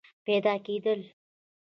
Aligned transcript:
پیدا 0.25 0.53
کېدل 0.65 1.01